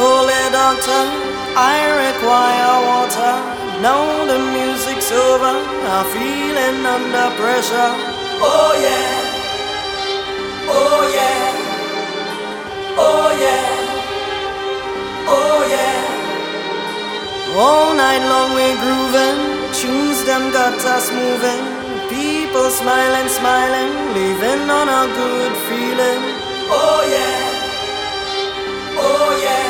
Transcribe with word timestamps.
cooler 0.00 0.46
doctor. 0.50 1.02
I 1.72 1.76
require 2.06 2.74
water. 2.88 3.34
Now 3.84 4.04
the 4.30 4.38
music's 4.56 5.10
over. 5.12 5.54
I'm 5.94 6.04
feeling 6.14 6.78
under 6.94 7.28
pressure. 7.40 7.92
Oh 8.40 8.72
yeah. 8.86 9.12
Oh 10.78 11.00
yeah. 11.18 11.48
Oh 13.06 13.28
yeah. 13.44 13.68
Oh 15.36 15.60
yeah. 15.74 16.02
All 17.64 17.88
night 18.02 18.24
long 18.32 18.50
we 18.58 18.66
grooving. 18.82 19.38
Tunes 19.78 20.20
them 20.28 20.44
got 20.56 20.80
us 20.96 21.06
moving. 21.20 21.62
People 22.08 22.68
smiling, 22.80 23.28
smiling, 23.38 23.92
living 24.18 24.64
on 24.78 24.88
a 25.00 25.02
good 25.20 25.54
feeling. 25.68 26.22
Oh 26.78 27.00
yeah. 27.16 27.40
Oh 29.06 29.30
yeah. 29.44 29.69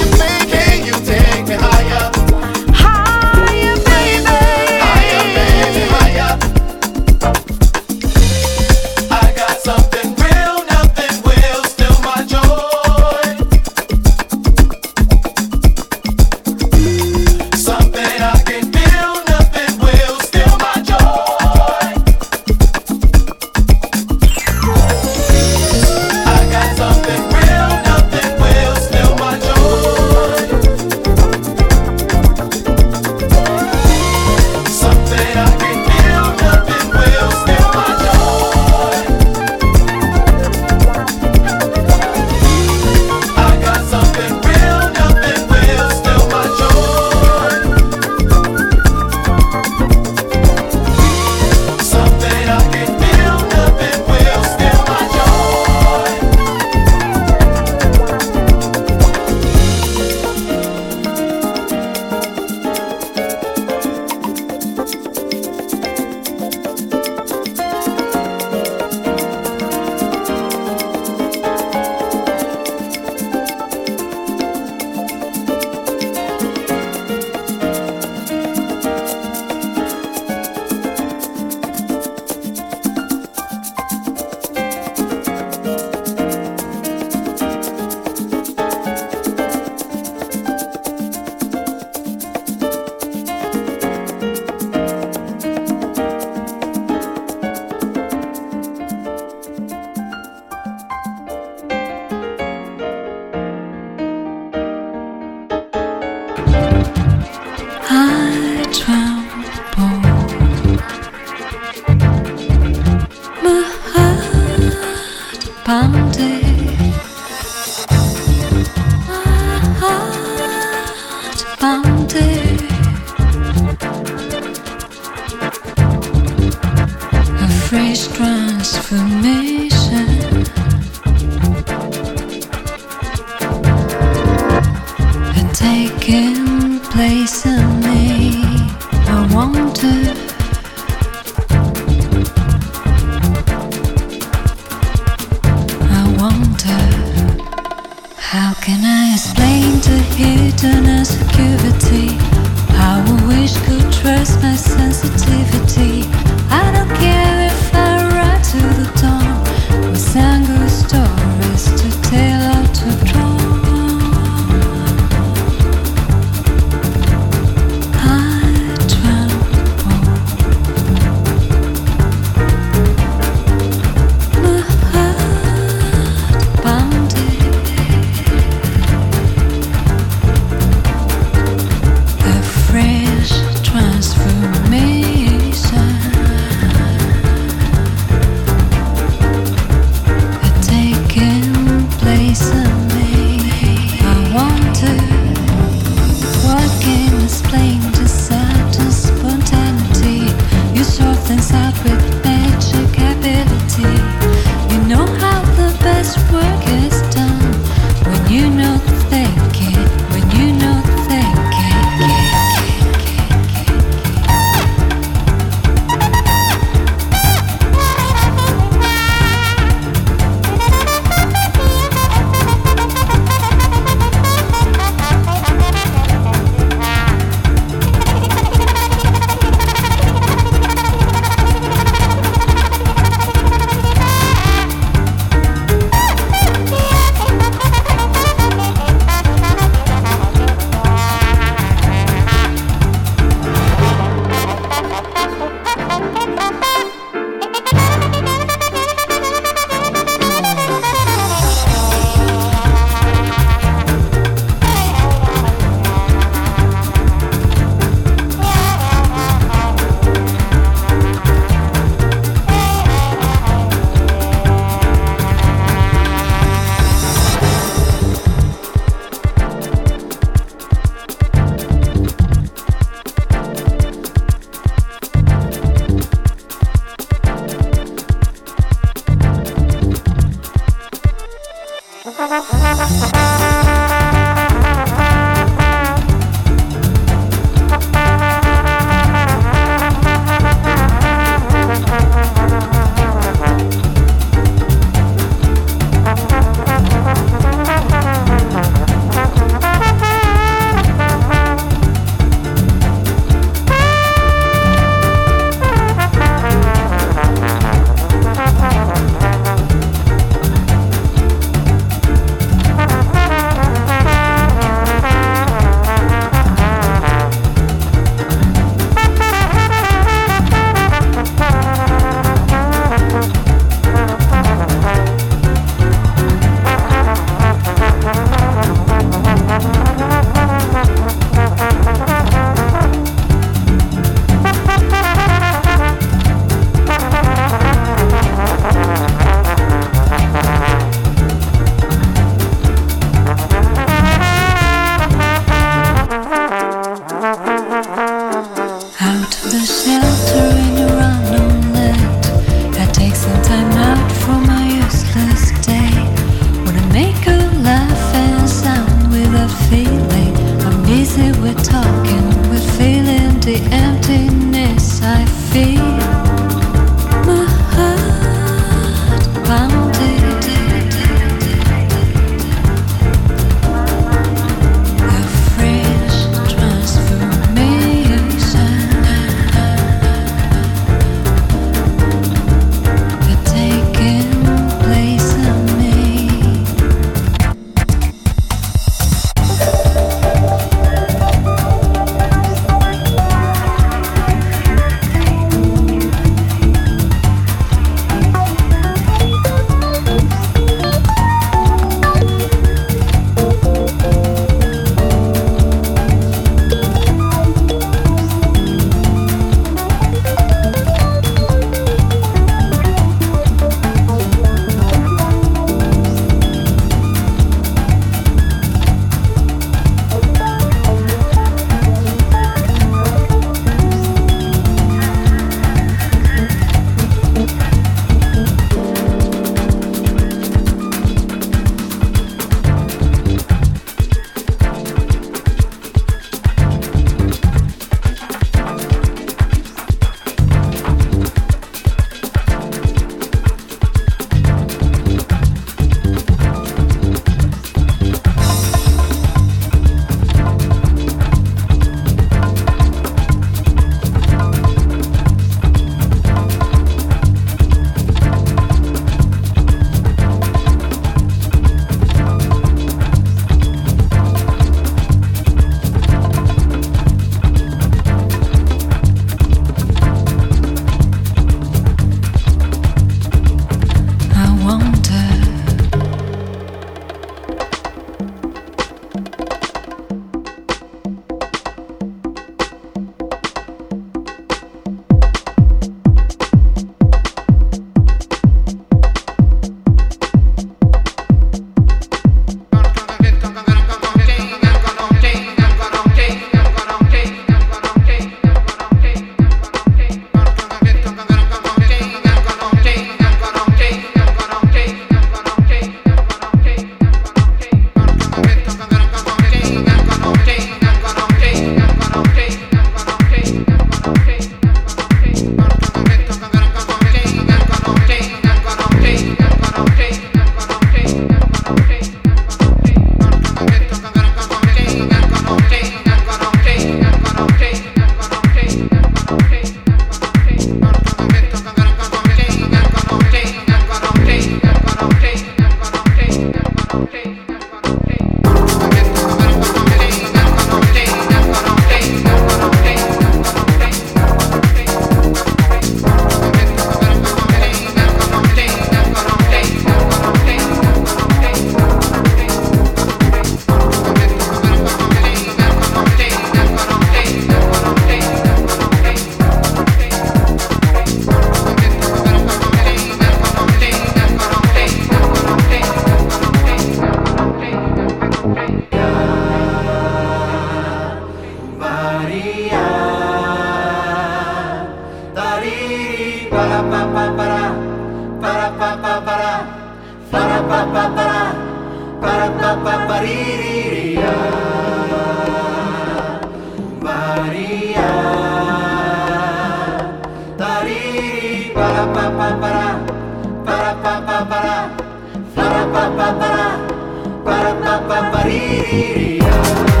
Maria 598.71 600.00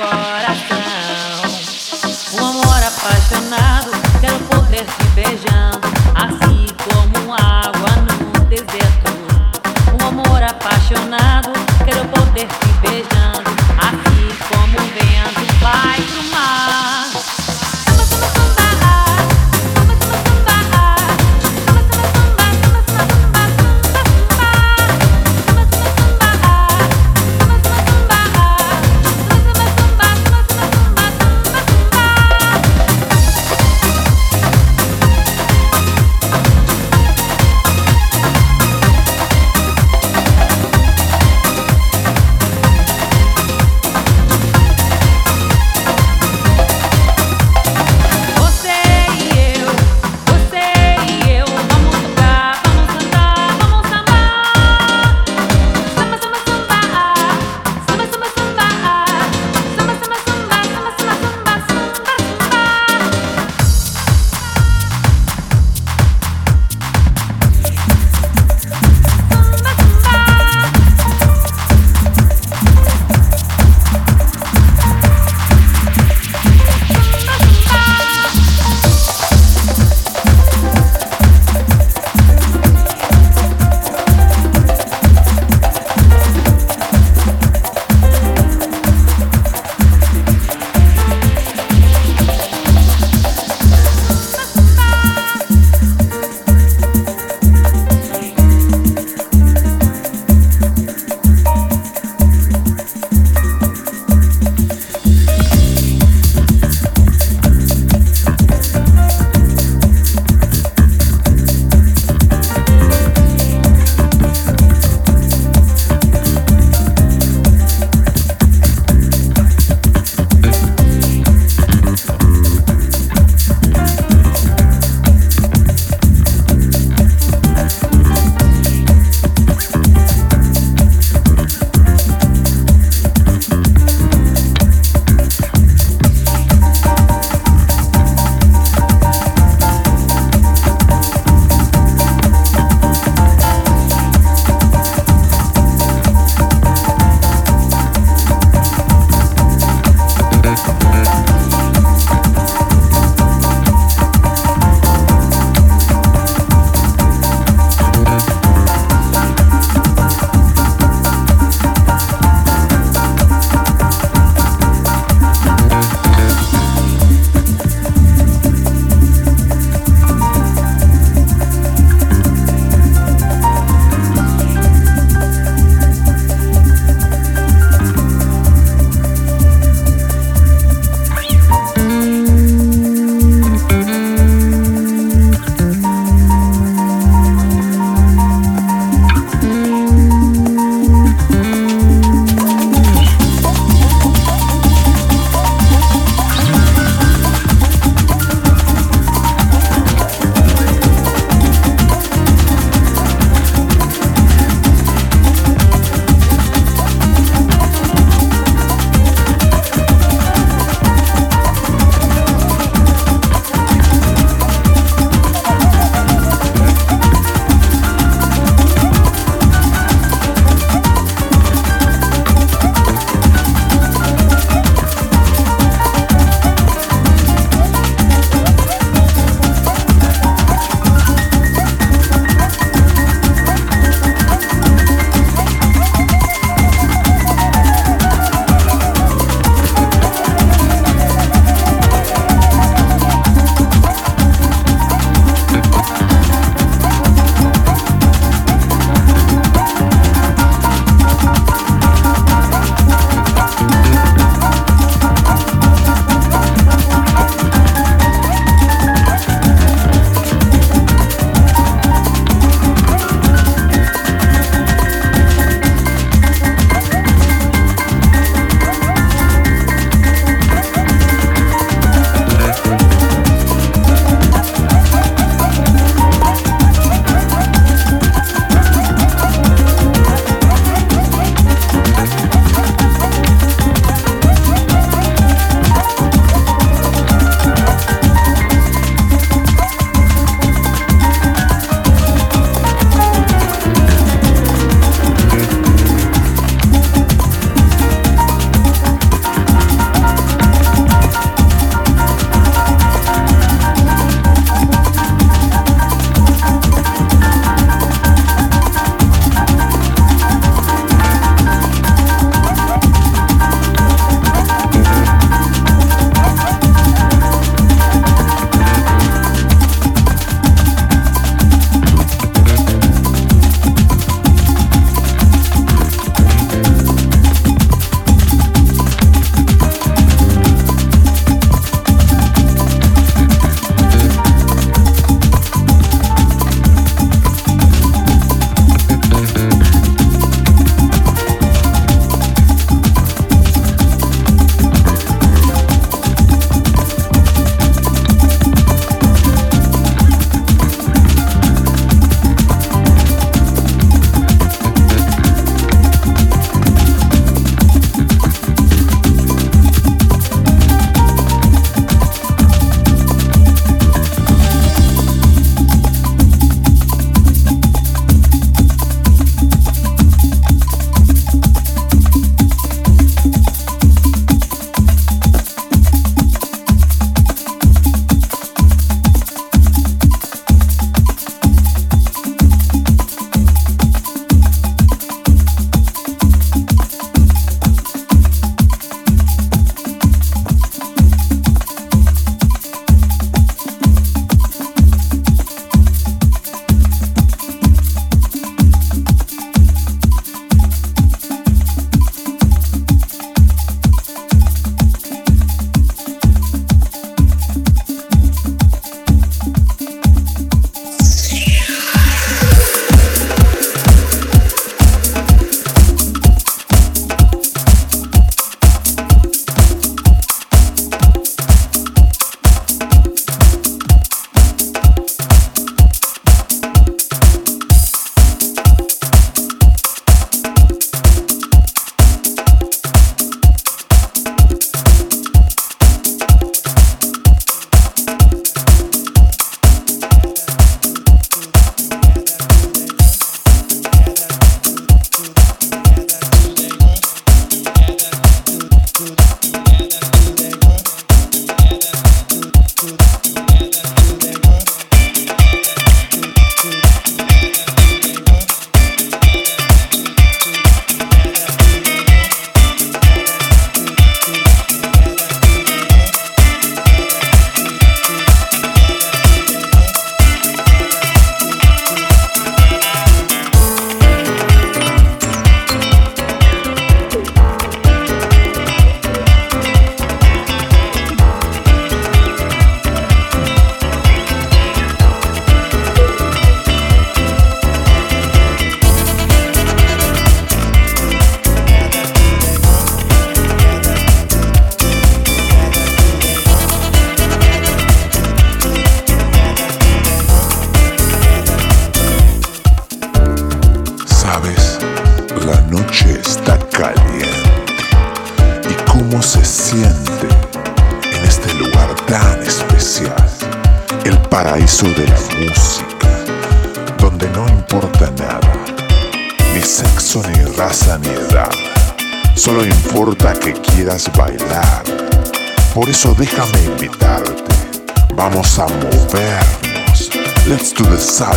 coração. 0.00 1.42
o 2.32 2.38
amor 2.44 2.82
apaixonado, 2.82 3.90
quero 4.20 4.38
poder 4.44 4.84
te 4.84 5.04
beijando. 5.14 5.80
Assim 6.14 6.49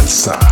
salsa. 0.05 0.42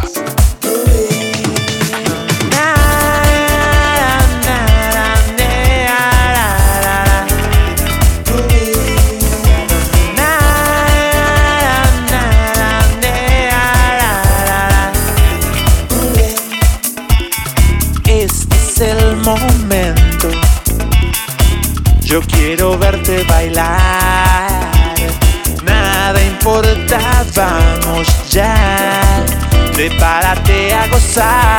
inside 31.12 31.50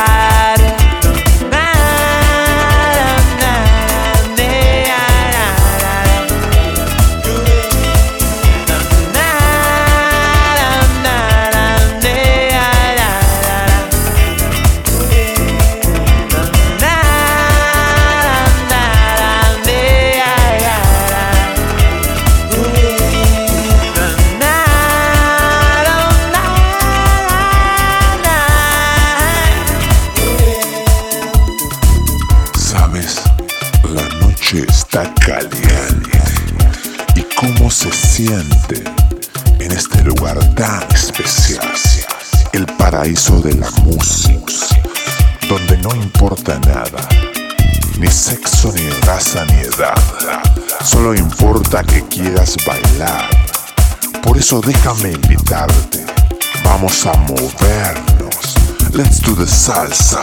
¿Y 37.15 37.23
cómo 37.35 37.71
se 37.71 37.91
siente 37.91 38.83
en 39.59 39.71
este 39.71 40.03
lugar 40.03 40.37
tan 40.53 40.83
especial? 40.93 41.67
El 42.51 42.67
paraíso 42.77 43.41
de 43.41 43.55
la 43.55 43.69
música, 43.83 44.53
donde 45.49 45.77
no 45.79 45.95
importa 45.95 46.59
nada, 46.59 47.09
ni 47.97 48.07
sexo, 48.07 48.71
ni 48.73 48.87
raza, 49.07 49.43
ni 49.45 49.61
edad. 49.61 49.95
Solo 50.83 51.15
importa 51.15 51.83
que 51.83 52.03
quieras 52.03 52.55
bailar. 52.67 53.27
Por 54.21 54.37
eso 54.37 54.61
déjame 54.61 55.13
invitarte. 55.13 56.05
Vamos 56.63 57.05
a 57.07 57.13
movernos. 57.13 58.55
Let's 58.91 59.19
do 59.19 59.35
the 59.35 59.47
salsa. 59.47 60.21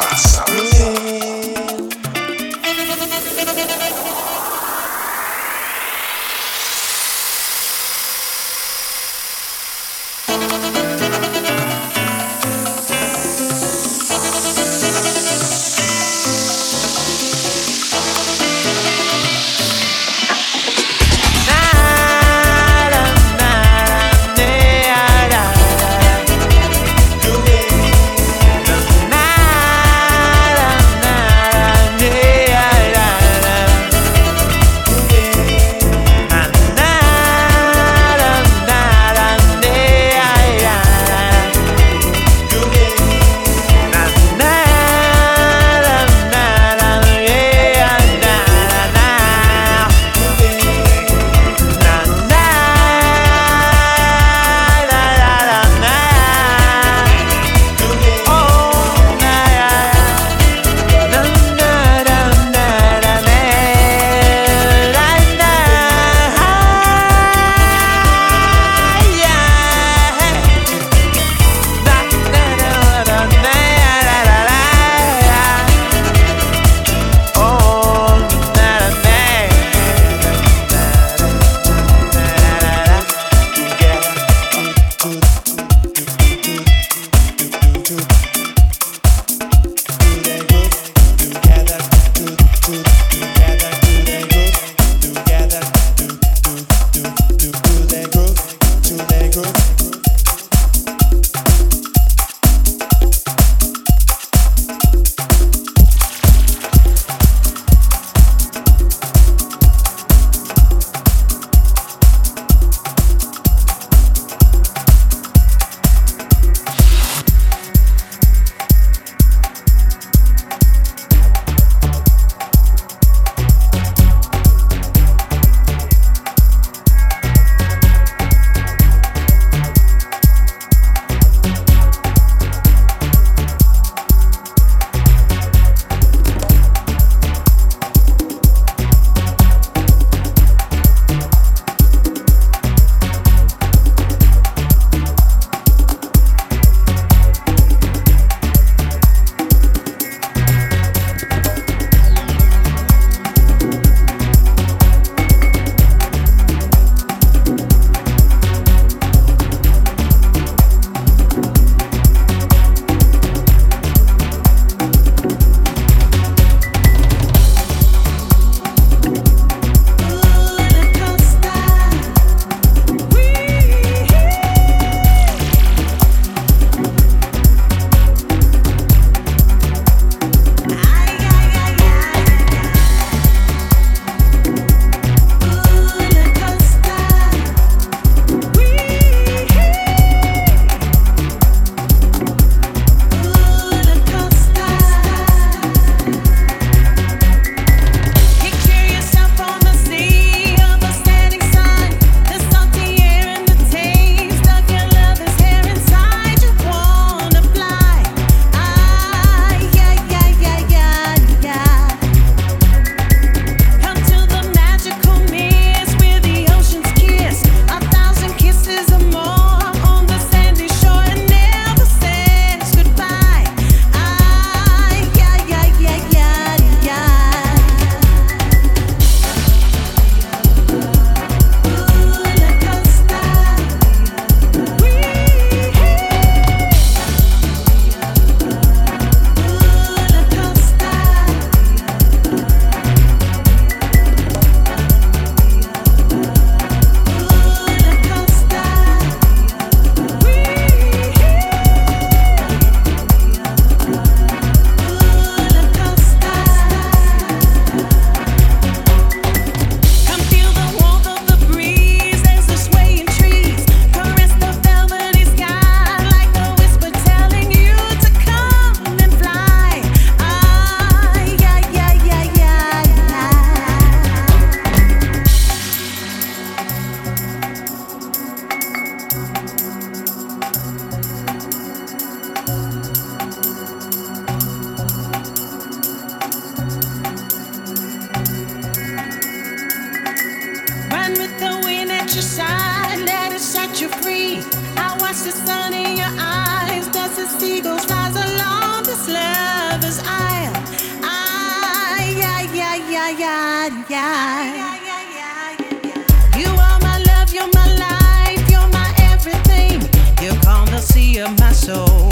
No. 311.70 312.09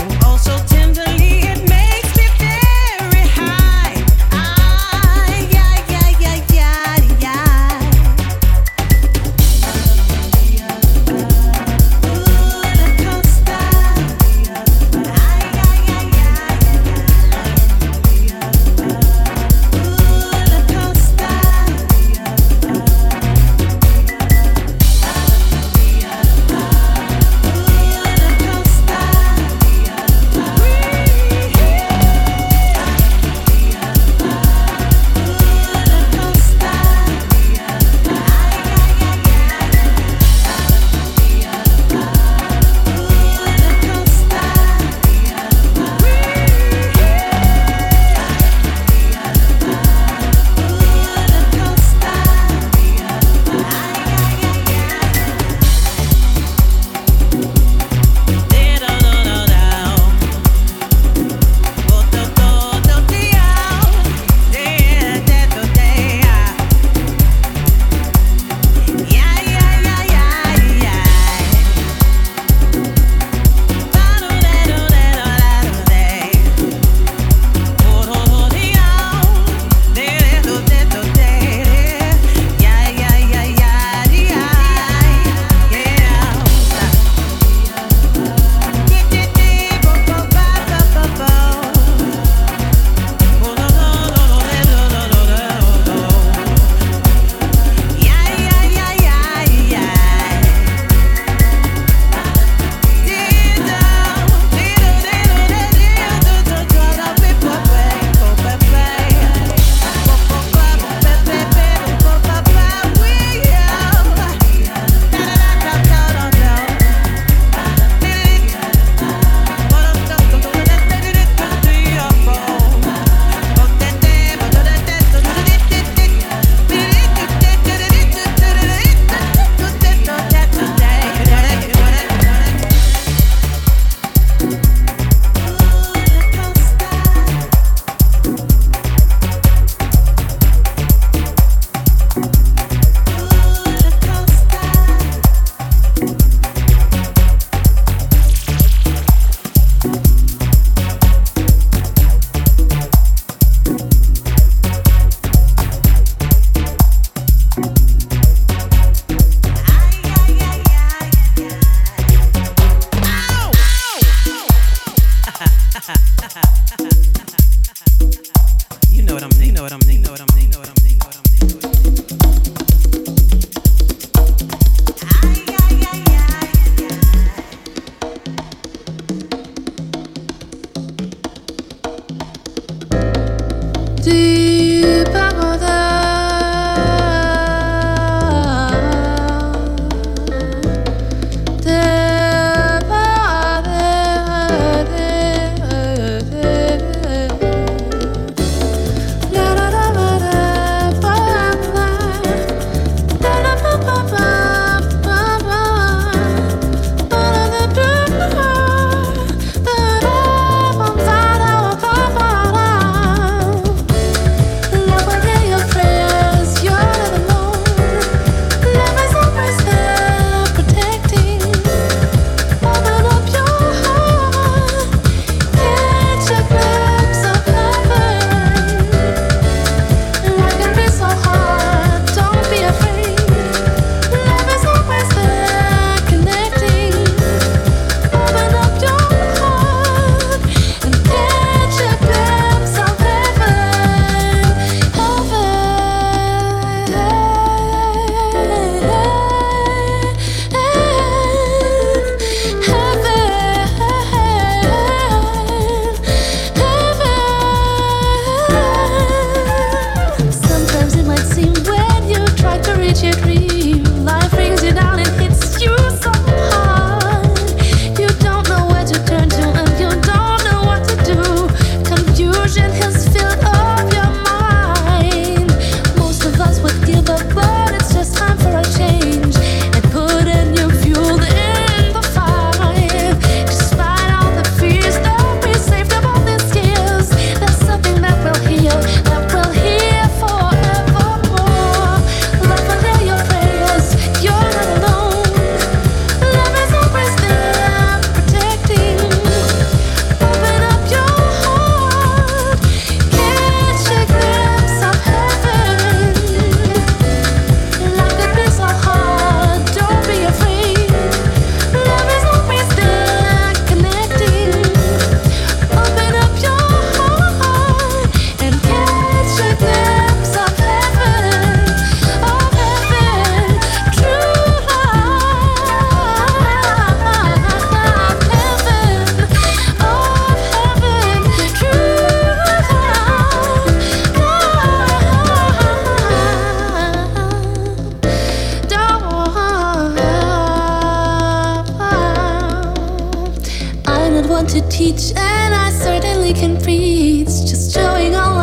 to 344.48 344.66
teach, 344.68 345.12
and 345.14 345.54
I 345.54 345.70
certainly 345.70 346.32
can 346.32 346.56
preach. 346.60 347.26
Just 347.26 347.74
showing 347.74 348.14
all. 348.14 348.37